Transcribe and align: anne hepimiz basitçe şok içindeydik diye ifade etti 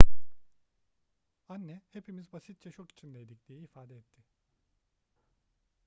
anne 1.49 1.81
hepimiz 1.93 2.33
basitçe 2.33 2.71
şok 2.71 2.91
içindeydik 2.91 3.47
diye 3.47 3.59
ifade 3.59 3.97
etti 3.97 4.23